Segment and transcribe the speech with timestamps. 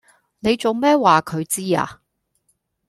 [0.39, 2.01] 你做咩話佢知呀